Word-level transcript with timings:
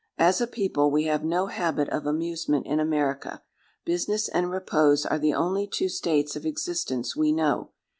As 0.17 0.41
a 0.41 0.47
people, 0.47 0.89
we 0.89 1.03
have 1.03 1.23
no 1.23 1.45
habit 1.45 1.87
of 1.89 2.07
amusement 2.07 2.65
in 2.65 2.79
America. 2.79 3.43
Business 3.85 4.27
and 4.27 4.49
repose 4.49 5.05
are 5.05 5.19
the 5.19 5.35
only 5.35 5.67
two 5.67 5.89
states 5.89 6.35
of 6.35 6.43
existence 6.43 7.15
we 7.15 7.31
know. 7.31 7.69